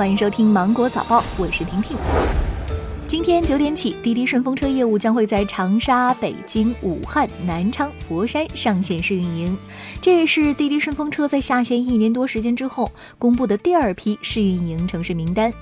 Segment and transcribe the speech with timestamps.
[0.00, 1.94] 欢迎收听芒果早报，我是婷婷。
[3.06, 9.54] 今天九点起，滴滴顺风车业务将会在长沙、北京、武汉、南昌、佛山上线试运营。
[10.00, 15.52] 这也是滴滴顺风车在下线一年多时间之后公布的第二批试运营城市名单。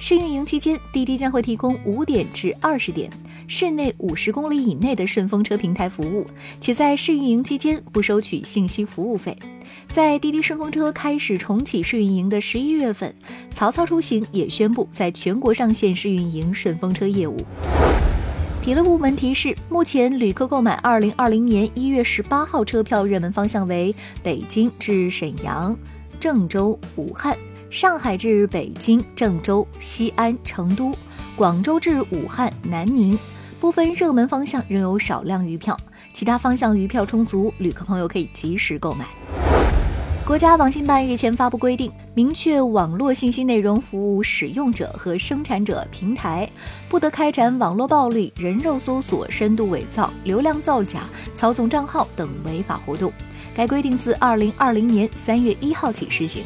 [0.00, 3.10] 试运营期间，滴滴将会提供五点至二十点
[3.48, 6.24] 市内五十公里以内的顺风车平台服务，
[6.60, 9.36] 且在试运营期间不收取信息服务费。
[9.88, 13.12] 在滴滴顺风车开始重启试运营的十一月份，
[13.52, 17.36] 曹操出行也宣布在全国上线试运营顺风车业务。
[18.62, 25.76] 铁路部门提示，目前旅客购买二零二零年一月十八号车票热门方向为北京至沈阳、
[26.20, 27.34] 郑州、武汉；
[27.70, 30.92] 上海至北京、郑州、西安、成都；
[31.36, 33.18] 广州至武汉、南宁。
[33.60, 35.76] 部分热门方向仍有少量余票，
[36.12, 39.04] 其他方向余票充足，旅客朋友可以及时购买。
[40.24, 46.48] 国家网信办日前发布规定，明确网络信息内容服务使用者和生产者平台
[46.88, 51.02] 不得开展网络暴力、人肉搜索、深度伪造、流量造假、
[51.34, 53.12] 操纵账号等违法活动。
[53.54, 56.44] 该规定自二零二零年三月一号起施行。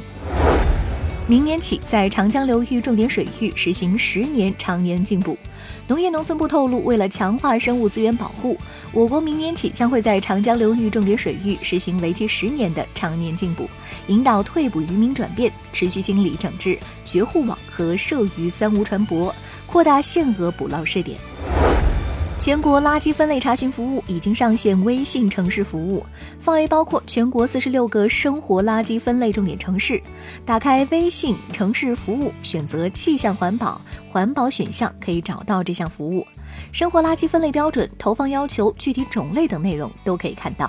[1.29, 5.39] 明年起，在长江流域重点水域实行十年常年禁捕。
[5.87, 8.59] 农业农村部透露，为了强化生物资源保护，
[8.93, 13.71] 我国明年起将会在长江流域重点水域实行为期十年的常年禁捕，
[14.09, 19.33] 引导退捕渔民转变，持续清理整治绝户网和涉渔三无船舶，
[19.65, 21.17] 扩大限额捕捞试点。
[22.43, 26.05] 全国垃圾分类查询服务已经上线微信城市服务，
[26.41, 30.03] 范围包括全国四十六个生活垃圾分类重点城市。
[30.45, 36.27] 打开微信城市服务，选择气象环保环保选项，可以找到这项服务。
[36.73, 40.69] 生活垃圾分类标准、投放要求、具体种类等内容都可以看到。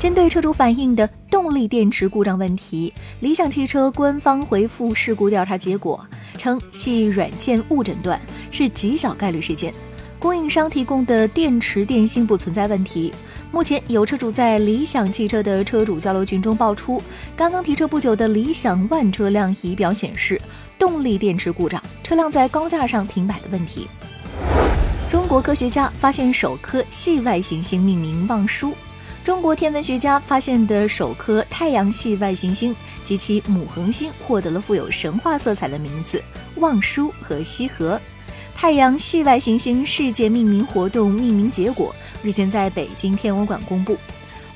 [0.00, 6.04] 针对车主反映的动力电池故障问题，理想汽车官方回复事故调查结果
[6.36, 9.72] 称，系软件误诊断，是极小概率事件。
[10.18, 13.12] 供应商提供的电池电芯不存在问题。
[13.52, 17.00] 目前有车主在理想汽车的车主交流群中爆出，
[17.36, 20.40] 刚刚提车不久的理想 ONE 车辆仪表显示
[20.78, 23.88] 动力电池故障，车辆在高架上停摆的问题。
[25.08, 28.74] 中国科学家发现首颗系外行星命名望舒。
[29.24, 32.74] 中国天文学家发现的首颗太阳系外行星
[33.04, 36.22] 及其母恒星获得了富有神话色彩的名字
[36.56, 38.00] 望舒和羲和。
[38.60, 43.96] 太阳系外行星世界命名活动命名结果日前在北京天文馆公布，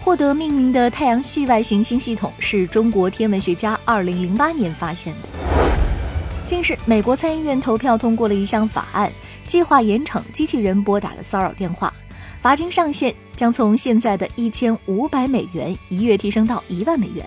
[0.01, 5.29] 获得命名的太阳系外行星系统是中国天文学家2008年发现的。
[6.45, 9.09] 近日，美国参议院投票通过了一项法案，
[9.47, 11.95] 计划严惩机器人拨打的骚扰电话，
[12.41, 17.25] 罚金上限将从现在的一千五百美元一月提升到一万美元，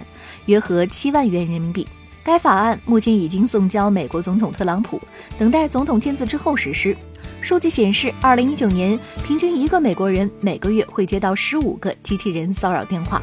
[0.47, 1.87] 约合七万元人民币。
[2.25, 4.99] 该法案目前已经送交美国总统特朗普，
[5.37, 6.97] 等待总统签字之后实施。
[7.39, 13.21] 数据显示，二零一九年平均一个美国人每个月会接到十五个机器人骚扰电话。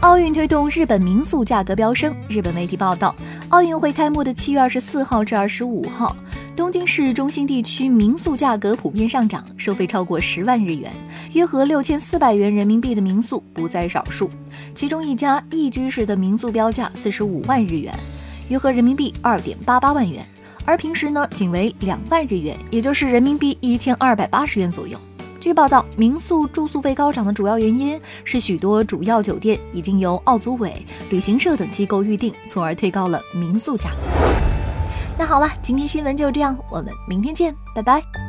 [0.00, 2.12] 奥运推动日本民宿价格飙升。
[2.28, 3.14] 日本媒体报道，
[3.50, 6.16] 奥运会开幕的七月二十四号至二十五号，
[6.56, 10.90] 东京市中心地区民宿价格普遍上涨，收费超过十万日元，
[11.32, 14.28] 约合六千四百元人民币的民宿不在少数。
[14.78, 17.92] 其中一家一居室的民宿标价四十五万日元，
[18.48, 20.24] 约合人民币二点八八万元，
[20.64, 24.96] 而平时呢仅为两万日元，也就是人民币一千二百八十元左右。
[25.40, 33.90] 据报道，民宿住宿费高涨的主要原因是许多主要酒店已经由奥组委、旅行社等机构预订，从而推高了民宿价。
[35.18, 38.27] 那好了，今天新闻就这样，我们明天见，拜拜。